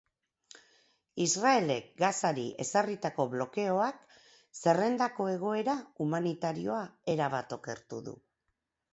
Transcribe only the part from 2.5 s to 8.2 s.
ezarritako blokeoak zerrendako egoera humanitarioa erabat okertu du.